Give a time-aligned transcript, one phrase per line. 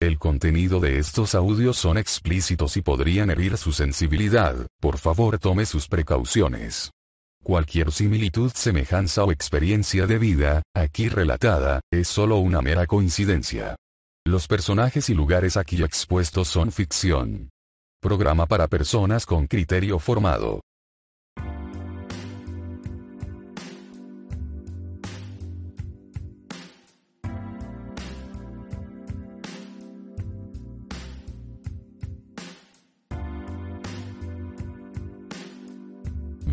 [0.00, 5.66] El contenido de estos audios son explícitos y podrían herir su sensibilidad, por favor tome
[5.66, 6.90] sus precauciones.
[7.42, 13.76] Cualquier similitud, semejanza o experiencia de vida, aquí relatada, es solo una mera coincidencia.
[14.26, 17.50] Los personajes y lugares aquí expuestos son ficción.
[18.00, 20.60] Programa para personas con criterio formado.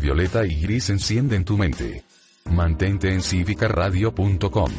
[0.02, 2.02] Violeta y Gris encienden tu mente.
[2.50, 4.70] Mantente en cívicaradio.com.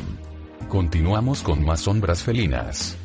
[0.67, 2.97] Continuamos con más sombras felinas.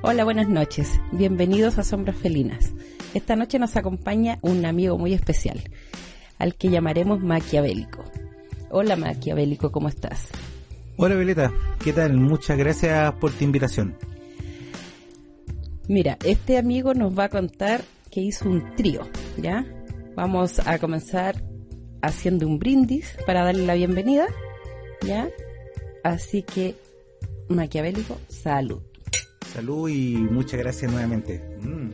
[0.00, 0.98] Hola, buenas noches.
[1.12, 2.72] Bienvenidos a Sombras Felinas.
[3.12, 5.62] Esta noche nos acompaña un amigo muy especial,
[6.38, 8.02] al que llamaremos Maquiavélico.
[8.70, 10.30] Hola Maquiavélico, ¿cómo estás?
[11.00, 12.14] Hola Violeta, ¿qué tal?
[12.14, 13.96] Muchas gracias por tu invitación.
[15.86, 19.64] Mira, este amigo nos va a contar que hizo un trío, ¿ya?
[20.16, 21.40] Vamos a comenzar
[22.02, 24.26] haciendo un brindis para darle la bienvenida,
[25.06, 25.28] ¿ya?
[26.02, 26.74] Así que,
[27.48, 28.82] maquiavélico, salud.
[29.54, 31.40] Salud y muchas gracias nuevamente.
[31.60, 31.90] Mm.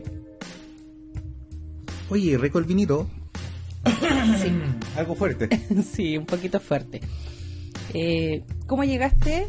[2.09, 3.07] Oye, rico el vinito.
[4.41, 4.51] Sí.
[4.97, 5.51] Algo fuerte.
[5.93, 7.03] sí, un poquito fuerte.
[7.93, 9.47] Eh, ¿Cómo llegaste,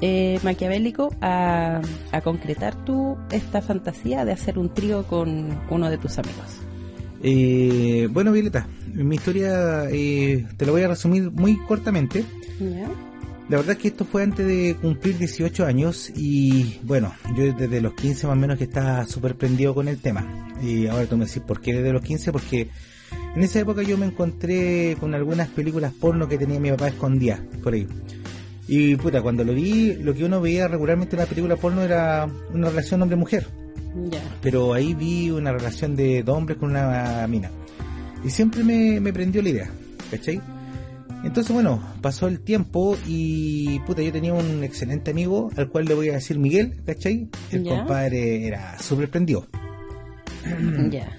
[0.00, 1.80] eh, maquiavélico, a,
[2.12, 6.62] a, concretar tú esta fantasía de hacer un trío con uno de tus amigos?
[7.22, 12.24] Eh, bueno, Violeta, mi historia eh, te la voy a resumir muy cortamente.
[12.58, 12.88] ¿Ya?
[13.48, 17.80] La verdad es que esto fue antes de cumplir 18 años y bueno, yo desde
[17.80, 20.54] los 15 más o menos que estaba súper prendido con el tema.
[20.62, 22.32] Y ahora tú me decís, ¿por qué desde los 15?
[22.32, 22.70] Porque
[23.36, 27.40] en esa época yo me encontré con algunas películas porno que tenía mi papá escondidas
[27.62, 27.86] por ahí.
[28.74, 32.26] Y puta, cuando lo vi, lo que uno veía regularmente en una película porno era
[32.54, 33.46] una relación hombre-mujer.
[34.10, 34.22] Ya.
[34.40, 37.50] Pero ahí vi una relación de dos hombres con una mina.
[38.24, 39.70] Y siempre me, me prendió la idea,
[40.10, 40.40] ¿cachai?
[41.22, 45.92] Entonces, bueno, pasó el tiempo y puta, yo tenía un excelente amigo al cual le
[45.92, 47.28] voy a decir Miguel, ¿cachai?
[47.50, 49.48] El compadre era súper prendido.
[50.88, 51.10] Ya.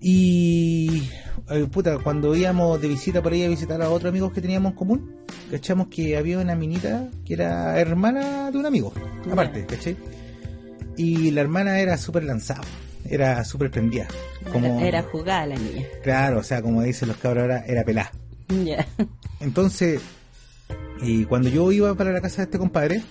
[0.00, 1.02] Y
[1.50, 4.72] eh, puta, cuando íbamos de visita por ahí a visitar a otros amigos que teníamos
[4.72, 5.16] en común,
[5.50, 8.92] cachamos que había una minita que era hermana de un amigo,
[9.30, 9.96] aparte, ¿cachai?
[10.96, 12.62] Y la hermana era súper lanzada,
[13.08, 14.06] era súper prendida.
[14.52, 15.86] Como, Era, era jugada la niña.
[16.02, 18.12] Claro, o sea, como dicen los cabros ahora, era pelada.
[18.64, 18.86] Ya.
[19.40, 20.00] Entonces,
[21.02, 23.02] y cuando yo iba para la casa de este compadre,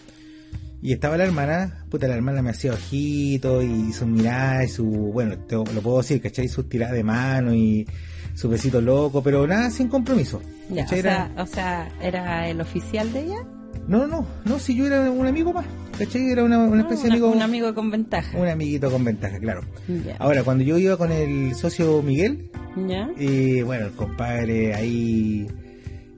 [0.82, 4.86] y estaba la hermana, puta, la hermana me hacía ojitos y sus miradas y su,
[4.86, 6.48] bueno, te, lo puedo decir, ¿cachai?
[6.48, 7.88] Sus tiradas de mano y
[8.34, 10.42] su besito loco, pero nada, sin compromiso.
[10.70, 13.46] Ya, o sea, Era- o sea, ¿era el oficial de ella?
[13.88, 15.66] No, no, no, si yo era un amigo más,
[15.98, 16.30] ¿cachai?
[16.30, 18.38] Era una, una especie Ah, de amigo, Un amigo con ventaja.
[18.38, 19.62] un amiguito con ventaja, claro.
[20.06, 20.16] Ya.
[20.20, 22.50] Ahora, cuando yo iba con el socio Miguel,
[22.88, 23.10] ¿Ya?
[23.18, 25.48] Y bueno, el compadre ahí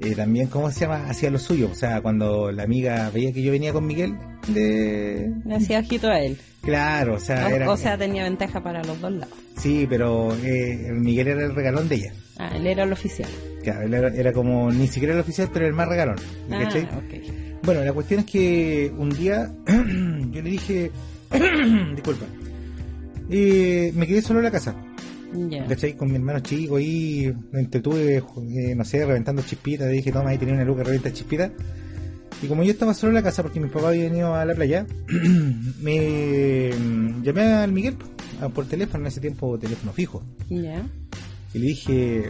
[0.03, 1.05] eh, también, ¿cómo se llama?
[1.07, 1.69] Hacía lo suyo.
[1.71, 4.17] O sea, cuando la amiga veía que yo venía con Miguel,
[4.47, 5.31] de...
[5.45, 6.37] Le hacía ojito a él.
[6.61, 7.69] Claro, o sea, era...
[7.69, 9.35] O, sea, tenía ventaja para los dos lados.
[9.57, 12.13] Sí, pero eh, el Miguel era el regalón de ella.
[12.37, 13.29] Ah, él era el oficial.
[13.63, 16.17] Claro, él era, era como, ni siquiera el oficial, pero el más regalón.
[16.49, 16.83] Ah, ¿cachai?
[16.83, 17.61] ok.
[17.63, 20.91] Bueno, la cuestión es que un día yo le dije,
[21.95, 22.25] disculpa,
[23.29, 24.75] eh, me quedé solo en la casa.
[25.67, 25.93] ¿Cachai?
[25.93, 28.17] Con mi hermano chico me entretuve,
[28.53, 31.51] eh, no sé, reventando chispitas, le dije, toma, ahí tenía una luca revienta chispitas.
[32.41, 34.55] Y como yo estaba solo en la casa porque mi papá había venido a la
[34.55, 34.85] playa,
[35.81, 37.95] me mm, llamé al Miguel
[38.53, 40.83] por teléfono, en ese tiempo teléfono fijo, Ya.
[41.53, 42.23] y le dije,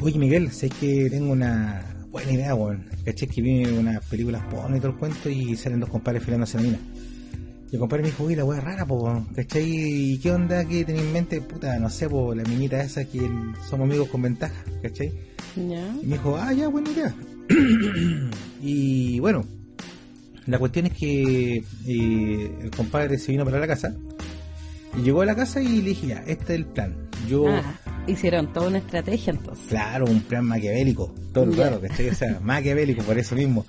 [0.00, 3.28] oye Miguel, sé que tengo una buena idea, weón, ¿cachai?
[3.28, 6.62] Que vi unas películas porno y todo el cuento y salen dos compadres filándose la
[6.64, 6.78] mina.
[7.78, 9.64] Compadre me dijo, uy, la wea rara, po, ¿cachai?
[10.14, 11.40] ¿Y qué onda que tenía en mente?
[11.40, 15.12] Puta, no sé, po, la minita esa que el- somos amigos con ventaja, ¿cachai?
[15.56, 15.86] Ya.
[16.02, 17.14] Y me dijo, ah, ya, buena idea.
[18.62, 19.44] y bueno,
[20.46, 21.56] la cuestión es que
[21.86, 23.94] eh, el compadre se vino para la casa
[24.98, 26.94] y llegó a la casa y le dije, ya, este es el plan.
[27.28, 27.62] Yo, Ah,
[28.06, 29.64] hicieron toda una estrategia entonces.
[29.68, 31.56] claro, un plan maquiavélico, todo Ya.
[31.56, 32.08] claro, ¿cachai?
[32.10, 33.66] O sea, maquiavélico por eso mismo.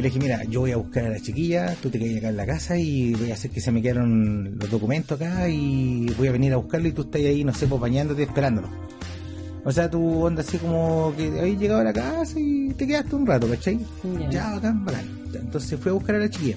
[0.00, 2.28] Y le dije, mira, yo voy a buscar a la chiquilla, tú te quedas acá
[2.30, 6.06] en la casa y voy a hacer que se me quedaron los documentos acá y
[6.16, 8.70] voy a venir a buscarlo y tú estás ahí, no sé, pues bañándote, esperándolo.
[9.62, 13.14] O sea, tú onda así como que habéis llegado a la casa y te quedaste
[13.14, 13.78] un rato, ¿cachai?
[14.20, 14.30] Ya.
[14.30, 15.04] Ya, bacán, bacán.
[15.34, 16.56] Entonces fui a buscar a la chiquilla.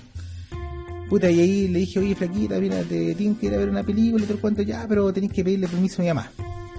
[1.10, 3.84] Puta, y ahí le dije, oye, flaquita, mira, te tienes que ir a ver una
[3.84, 6.32] película y todo el cuento, ya, pero tenés que pedirle permiso a mi mamá.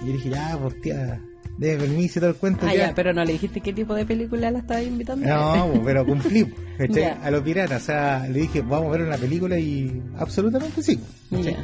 [0.02, 1.20] Y yo dije, ya, pues tía,
[1.58, 2.66] debe permiso y todo el cuento.
[2.66, 5.26] Ah, ya, pero no le dijiste qué tipo de película la estaba invitando.
[5.26, 6.52] No, pues, pero cumplí.
[6.90, 7.20] Ya.
[7.22, 10.98] A los piratas, o sea, le dije, vamos a ver una película y absolutamente sí.
[11.30, 11.56] Ya.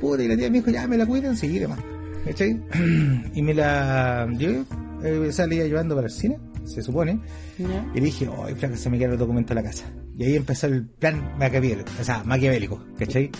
[0.00, 1.78] Puta, y la tía me dijo, ya me la cuidan, sí, demás.
[2.24, 2.58] ¿Cachai?
[3.34, 4.64] y me la llevé,
[5.02, 7.20] eh, iba llevando para el cine, se supone.
[7.58, 9.84] Y le dije, ay, flaca, se me quedaron los documentos en la casa.
[10.16, 13.30] Y ahí empezó el plan maquiavélico, o sea, maquiavélico, ¿cachai?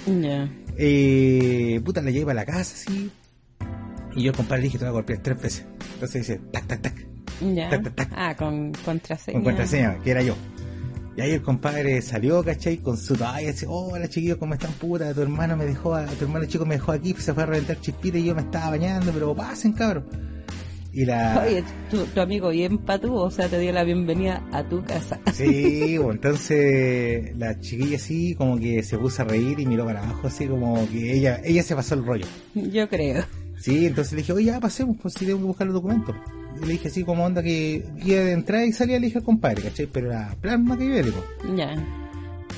[1.83, 3.11] Puta, la llevé para la casa, así.
[4.17, 5.67] Y yo compadre le dije, te voy a golpear tres veces.
[5.95, 7.07] Entonces dice, tac, tac, tac,
[7.55, 7.69] Ya.
[7.71, 8.09] Tac, tac, tac.
[8.15, 9.35] Ah, con contraseña.
[9.37, 10.35] con contraseña, que era yo.
[11.17, 12.79] Y ahí el compadre salió, ¿cachai?
[12.79, 15.15] Con su toalla, así, hola chiquillos, ¿cómo están puta?
[15.15, 17.81] Tu hermano me dejó, a- tu hermano chico me dejó aquí, se fue a reventar
[17.81, 20.07] chispita y yo me estaba bañando, pero pasen, cabrón.
[20.93, 21.43] Y la...
[21.45, 25.21] Oye, tu, tu amigo bien patú, o sea, te dio la bienvenida a tu casa.
[25.33, 30.03] Sí, bueno, entonces la chiquilla así como que se puso a reír y miró para
[30.03, 32.27] abajo así como que ella ella se pasó el rollo.
[32.55, 33.25] Yo creo.
[33.65, 36.15] Sí, entonces le dije, oye, ya pasemos, pues si tengo que buscar los documentos.
[36.63, 39.25] Y le dije así como onda que iba de entrada y salía, le dije al
[39.25, 39.87] compadre, ¿cachai?
[39.87, 41.25] Pero era plan maquiavélico.
[41.57, 41.75] Ya.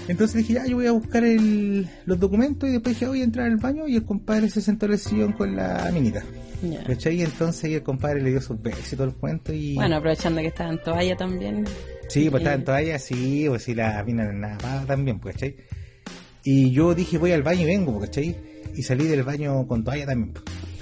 [0.09, 3.21] Entonces le dije, ya, yo voy a buscar el, los documentos y después dije, voy
[3.21, 6.25] a entrar al baño y el compadre se sentó en el sillón con la minita.
[6.63, 6.83] Ya.
[6.83, 7.21] ¿Cachai?
[7.21, 9.75] Y entonces el compadre le dio sus besos y todo el cuento y...
[9.77, 11.65] Bueno, aprovechando que estaba en toalla también.
[12.09, 15.55] Sí, pues Y- estaba en toalla, sí, pues sí, la mina nada también, pues, ¿cachai?
[16.43, 18.37] Y yo dije, voy al baño y vengo, pues, ¿cachai?
[18.75, 20.35] Y salí del baño con toalla también.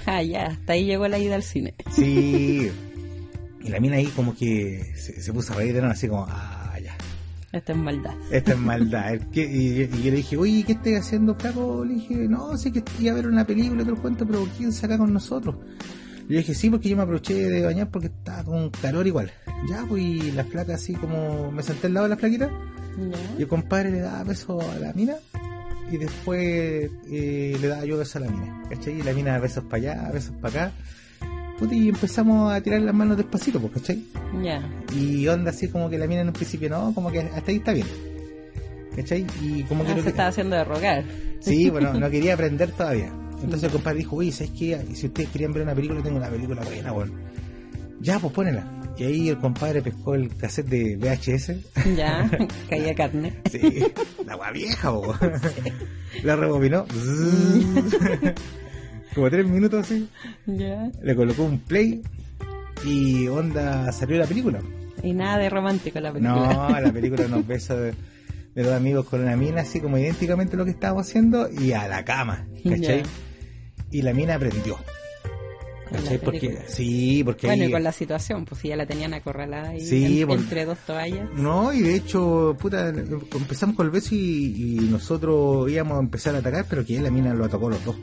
[0.07, 1.73] Ah, ya, hasta ahí llegó la ida al cine.
[1.91, 2.69] Sí.
[3.63, 6.27] y la mina ahí como que se, se puso a reír de nuevo, así como,
[6.29, 6.95] ah, ya,
[7.51, 8.13] Esta es maldad.
[8.31, 9.19] esta es maldad.
[9.33, 11.83] Y, y yo le dije, oye, ¿qué estás haciendo, flaco?
[11.83, 14.71] Le dije, no, sé que iba a ver una película, te lo cuento, pero ¿quién
[14.71, 15.55] se acá con nosotros?
[16.27, 19.31] Yo dije, sí, porque yo me aproveché de bañar porque estaba con calor igual.
[19.69, 22.49] Ya, pues, y la flaca así como, me senté al lado de la flaquita.
[23.37, 25.15] Y el compadre le daba besos a la mina
[25.91, 28.63] y después eh, le daba yo besos a la mina.
[28.69, 28.99] ¿Cachai?
[28.99, 30.71] Y la mina besos para allá, besos para acá.
[31.59, 34.03] Puta, y empezamos a tirar las manos despacito, pues, ¿cachai?
[34.43, 34.61] Ya.
[34.93, 37.57] Y onda así como que la mina en un principio no, como que hasta ahí
[37.57, 37.87] está bien.
[38.95, 39.25] ¿Cachai?
[39.41, 41.03] Y como que Ah, no se que- estaba haciendo de rogar.
[41.39, 43.11] Sí, bueno, no quería aprender todavía.
[43.41, 44.81] Entonces el compadre dijo, oye, ¿sabes qué?
[44.93, 47.13] Si ustedes querían ver una película, tengo una película buena, weón.
[48.05, 48.63] Ya, pues ponela.
[48.97, 51.95] Y ahí el compadre pescó el cassette de VHS.
[51.95, 52.29] Ya,
[52.69, 53.33] caía carne.
[53.49, 53.83] Sí,
[54.23, 55.15] la agua vieja, po.
[56.23, 56.85] La rebobinó.
[59.15, 60.07] Como tres minutos así.
[60.45, 60.91] Ya.
[61.01, 62.03] Le colocó un play
[62.85, 64.59] y onda salió la película.
[65.01, 66.53] Y nada de romántico la película.
[66.53, 67.93] No, la película nos besos de,
[68.53, 71.87] de dos amigos con una mina, así como idénticamente lo que estábamos haciendo, y a
[71.87, 73.01] la cama, ¿cachai?
[73.01, 73.09] Ya.
[73.89, 74.77] Y la mina aprendió.
[75.95, 76.17] ¿Cachai?
[76.19, 79.69] Porque, sí, porque Bueno, ahí- y con la situación, pues si ya la tenían acorralada
[79.69, 81.27] ahí Sí, en- por- entre dos toallas.
[81.35, 86.35] No, y de hecho, puta, empezamos con el beso y, y nosotros íbamos a empezar
[86.35, 87.95] a atacar, pero que la mina lo atacó los dos.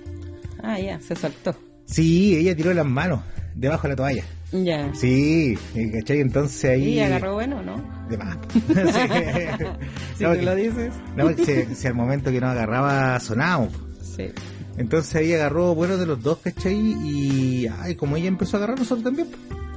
[0.63, 1.55] Ah, ya, se soltó.
[1.87, 3.21] Sí, ella tiró las manos
[3.55, 4.25] debajo de la toalla.
[4.53, 4.93] Ya.
[4.95, 6.21] Sí, eh, ¿cachai?
[6.21, 6.95] Entonces ahí...
[6.95, 7.77] Y agarró bueno, ¿no?
[8.09, 8.37] De más.
[10.19, 10.93] Si No, tú lo dices.
[11.17, 13.73] No, si, si al momento que nos agarraba sonábamos.
[14.03, 14.27] Sí.
[14.77, 16.75] Entonces ahí agarró bueno de los dos, ¿cachai?
[16.75, 19.29] Y ay, como ella empezó a agarrar, nosotros también,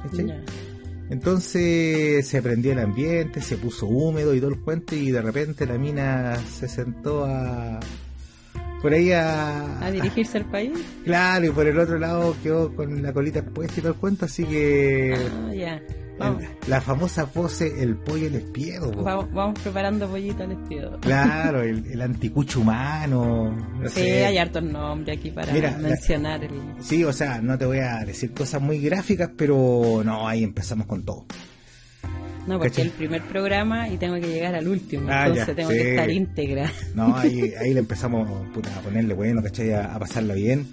[0.02, 0.42] ¿cachai?
[1.08, 5.66] Entonces se prendió el ambiente, se puso húmedo y todo el cuento y de repente
[5.66, 7.78] la mina se sentó a...
[8.82, 9.84] Por ahí a...
[9.84, 10.72] A dirigirse al país.
[11.04, 14.24] Claro, y por el otro lado quedó con la colita expuesta y todo el cuento,
[14.26, 15.16] así que...
[15.54, 15.80] Ya.
[16.18, 18.90] Vamos, la famosa pose, el pollo el espiedo.
[18.90, 20.98] vamos, vamos preparando pollito al espiedo.
[21.00, 23.54] Claro, el, el anticucho humano.
[23.80, 24.24] no Sí, sé.
[24.26, 26.52] hay hartos nombres aquí para Mira, la- mencionar el...
[26.80, 30.86] Sí, o sea, no te voy a decir cosas muy gráficas, pero no, ahí empezamos
[30.86, 31.26] con todo.
[32.46, 32.84] No, porque ¿Cachai?
[32.86, 35.76] el primer programa y tengo que llegar al último, Ah, entonces ya, tengo sí.
[35.78, 36.72] que estar íntegra.
[36.94, 39.72] No, ahí, ahí le empezamos puta, a ponerle bueno, ¿cachai?
[39.72, 40.66] A, a pasarla bien.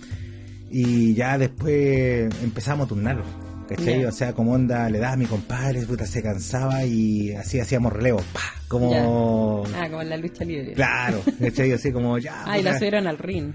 [0.69, 3.23] Y ya después empezamos a turnarlo,
[3.67, 4.01] ¿cachai?
[4.01, 4.09] Ya.
[4.09, 7.93] O sea, como onda le daba a mi compadre, puta, se cansaba y así hacíamos
[7.93, 9.63] relevo, pa, como...
[9.75, 10.73] Ah, como en la lucha libre.
[10.73, 11.71] Claro, ¿cachai?
[11.71, 12.43] Así como ya...
[12.45, 13.53] Ah, y la subieron al ring.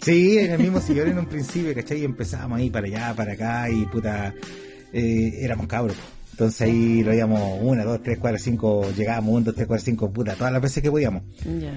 [0.00, 2.00] Sí, en el mismo sillón en un principio, ¿cachai?
[2.00, 4.34] Y empezamos ahí para allá, para acá y puta,
[4.92, 5.96] eh, éramos cabros.
[6.32, 10.10] Entonces ahí lo íbamos una, dos, tres, cuatro, cinco, llegábamos, un, dos, tres, cuatro, cinco,
[10.10, 11.22] puta, todas las veces que podíamos.
[11.44, 11.74] Ya.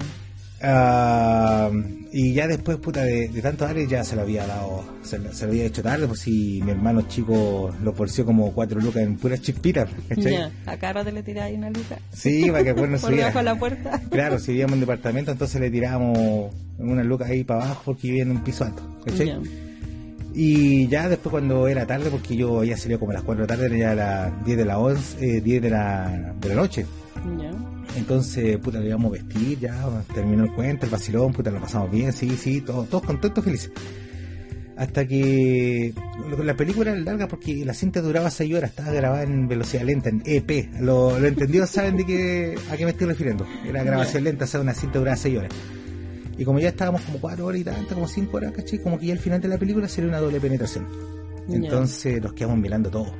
[0.66, 1.70] Ah,
[2.12, 5.32] y ya después, puta, de, de tanto darle ya se lo había dado, se, lo-
[5.32, 9.02] se lo había hecho tarde, pues si mi hermano chico lo forció como cuatro lucas
[9.02, 10.32] en puras chispitas, ¿cachai?
[10.32, 11.98] Ya, acá rato le tiráis una luca.
[12.12, 12.98] Sí, para que después no
[13.32, 14.00] Por la puerta.
[14.10, 18.22] Claro, si vivíamos en departamento, entonces le tirábamos una lucas ahí para abajo porque vivía
[18.22, 19.26] en un piso alto, ¿cachai?
[19.26, 19.38] Ya.
[20.36, 23.48] Y ya después cuando era tarde, porque yo había salido como a las 4 de
[23.52, 26.54] la tarde, era ya las 10 de la 11, eh, 10 de la, de la
[26.56, 26.86] noche.
[27.40, 27.50] Ya.
[27.96, 31.90] Entonces, puta, le íbamos a vestir, ya terminó el cuento, el vacilón, puta, lo pasamos
[31.90, 33.70] bien, sí, sí, todos, todos contentos, felices.
[34.76, 35.94] Hasta que
[36.42, 40.08] la película era larga porque la cinta duraba 6 horas, estaba grabada en velocidad lenta,
[40.08, 40.68] en EP.
[40.80, 43.46] Lo, lo entendidos saben de qué, a qué me estoy refiriendo.
[43.64, 45.52] Era grabación lenta, o sea, una cinta duraba 6 horas.
[46.36, 48.80] Y como ya estábamos como 4 horas y tanto, como 5 horas, ¿cachai?
[48.80, 50.88] Como que ya al final de la película sería una doble penetración.
[51.48, 53.14] Entonces nos quedamos mirando todo.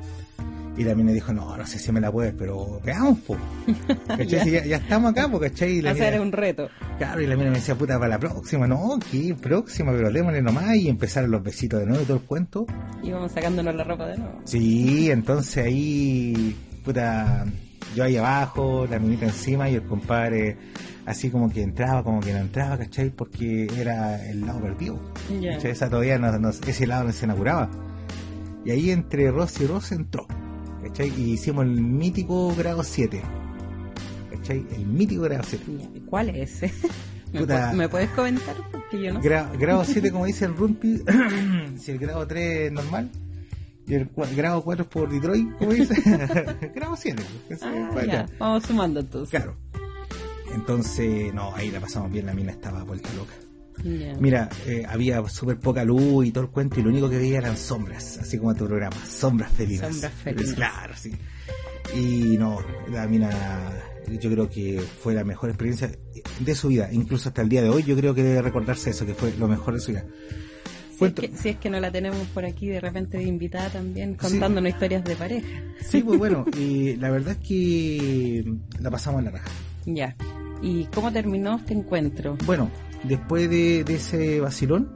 [0.77, 3.37] Y la mina dijo, no, no sé si me la puedes, pero veamos, po.
[4.07, 4.27] ¿Cachai?
[4.27, 4.43] Ya.
[4.43, 5.77] Si ya, ya estamos acá, po, ¿cachai?
[5.77, 6.67] Y la O sea, mina- era un reto.
[6.97, 9.91] Claro, y la mina me decía, puta, para la próxima, no, ¿qué próxima?
[9.93, 12.65] Pero démosle nomás y empezaron los besitos de nuevo y todo el cuento.
[13.03, 14.41] Íbamos sacándonos la ropa de nuevo.
[14.43, 17.45] Sí, entonces ahí, puta,
[17.95, 20.57] yo ahí abajo, la minita encima y el compadre
[21.05, 23.11] así como que entraba, como que no entraba, ¿cachai?
[23.11, 24.99] Porque era el lado perdido.
[25.53, 25.71] ¿cachai?
[25.71, 27.69] Esa todavía no, no- ese lado no se inauguraba.
[28.65, 30.25] Y ahí entre Ross y Ross entró,
[30.97, 31.13] ¿cachai?
[31.21, 33.21] Y hicimos el mítico grado 7.
[34.31, 34.65] ¿Cachai?
[34.75, 35.63] El mítico grado 7.
[35.77, 35.89] Ya.
[35.95, 36.73] ¿Y ¿Cuál es ese?
[37.33, 37.71] ¿Me, Puta.
[37.71, 38.55] pu- me puedes comentar?
[38.71, 39.29] Porque yo no sé.
[39.29, 41.01] Gra- grado 7, como dice el Rumpi,
[41.77, 43.09] si el grado 3 es normal,
[43.87, 45.95] y el grado 4 es por Detroit, como dice,
[46.75, 47.23] grado 7.
[47.47, 48.21] pues, Ah, ya.
[48.21, 48.33] acá.
[48.39, 49.29] Vamos sumando entonces.
[49.29, 49.55] Claro.
[50.53, 53.33] Entonces, no, ahí la pasamos bien, la mina estaba vuelta loca.
[53.83, 57.37] Mira, eh, había súper poca luz y todo el cuento, y lo único que veía
[57.39, 59.91] eran sombras, así como tu programa, sombras felinas.
[59.91, 60.53] Sombras felinas.
[60.53, 61.11] Claro, sí.
[61.95, 62.59] Y no,
[62.91, 63.29] la mina,
[64.19, 65.91] yo creo que fue la mejor experiencia
[66.39, 69.05] de su vida, incluso hasta el día de hoy, yo creo que debe recordarse eso,
[69.05, 70.03] que fue lo mejor de su vida.
[70.03, 73.23] Si es, Cuento- que, si es que no la tenemos por aquí de repente de
[73.25, 75.47] invitada también, contándonos historias de pareja.
[75.87, 79.49] Sí, pues bueno, y la verdad es que la pasamos en la raja.
[79.85, 80.15] Ya.
[80.61, 82.37] ¿Y cómo terminó este encuentro?
[82.45, 82.71] Bueno,
[83.03, 84.91] después de, de ese vacilón,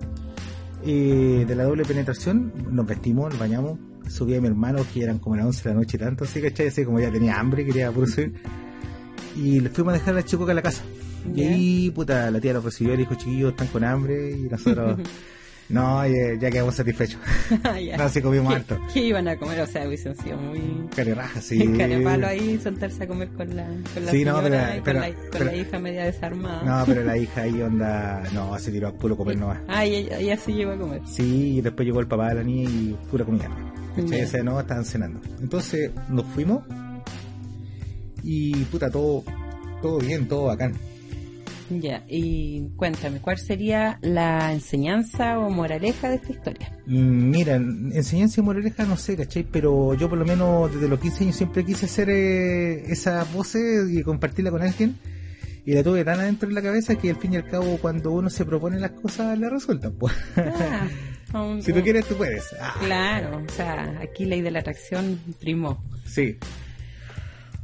[0.83, 3.77] eh, de la doble penetración, nos vestimos, nos bañamos,
[4.07, 6.41] subí a mi hermano, que eran como las 11 de la noche y tanto, así,
[6.41, 6.67] ¿cachai?
[6.67, 8.41] Así como ya tenía hambre, quería puro subir.
[9.35, 10.83] Y le fuimos a dejar al chico acá a la casa.
[11.35, 14.43] Y ahí, puta, la tía lo recibió y le dijo, chiquillos, están con hambre, y
[14.43, 14.99] nosotros,
[15.69, 17.19] no, ya, quedamos satisfechos.
[17.83, 17.97] Ya.
[17.97, 18.79] No, sí comimos ¿Qué, harto.
[18.93, 19.61] qué iban a comer?
[19.61, 20.87] O sea, hubiesen sido muy...
[20.95, 21.65] Careraja, sí.
[21.77, 24.83] Carepalo ahí, sentarse a comer con la, con la Sí, no, señora pero- y con,
[24.83, 26.63] pero- la, con pero- la hija media desarmada.
[26.63, 29.59] No, pero la hija ahí onda, no, se tiró a puro comer nomás.
[29.67, 31.01] Ah, y ella, ella sí llegó a comer.
[31.07, 33.49] Sí, y después llegó el papá de la niña y pura comida.
[34.27, 35.19] Sea, no, estaban cenando.
[35.41, 36.63] Entonces nos fuimos
[38.23, 39.23] y puta, todo,
[39.81, 40.73] todo bien, todo bacán.
[41.69, 46.71] Ya, y cuéntame, ¿cuál sería la enseñanza o moraleja de esta historia?
[46.87, 49.43] Mm, Mira, enseñanza y moraleja no sé, ¿cachai?
[49.43, 53.59] Pero yo por lo menos desde los 15 años siempre quise hacer eh, esa pose
[53.91, 54.97] y compartirla con alguien.
[55.65, 58.11] Y la tuve tan adentro en la cabeza que al fin y al cabo cuando
[58.11, 59.91] uno se propone las cosas le resultan.
[59.93, 60.13] Pues.
[60.37, 60.87] Ah,
[61.39, 62.45] un- si tú quieres, tú puedes.
[62.59, 65.83] Ah, Claro, o sea, aquí ley de la atracción primó.
[66.05, 66.37] Sí.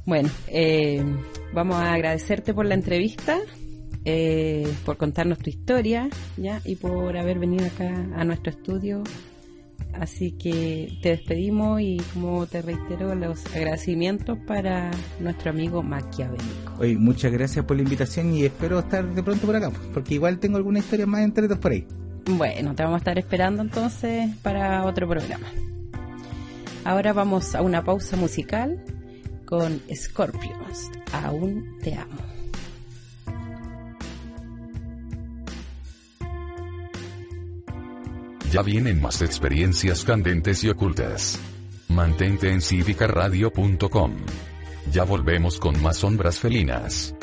[0.06, 1.04] Bueno, eh,
[1.54, 3.40] vamos a agradecerte por la entrevista,
[4.06, 9.04] eh, por contarnos tu historia, ya, y por haber venido acá a nuestro estudio.
[9.94, 16.74] Así que te despedimos y como te reitero los agradecimientos para nuestro amigo maquiavélico.
[16.80, 20.40] Oye, muchas gracias por la invitación y espero estar de pronto por acá, porque igual
[20.40, 21.88] tengo alguna historia más entretas por ahí.
[22.26, 25.48] Bueno, te vamos a estar esperando entonces para otro programa.
[26.84, 28.84] Ahora vamos a una pausa musical
[29.46, 30.92] con Scorpions.
[31.14, 32.45] Aún te amo.
[38.52, 41.40] Ya vienen más experiencias candentes y ocultas.
[41.90, 44.16] Mantente en cívicaradio.com.
[44.92, 47.15] Ya volvemos con más sombras felinas.